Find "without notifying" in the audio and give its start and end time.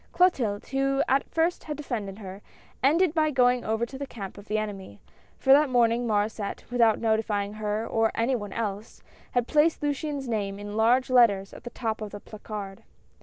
6.71-7.53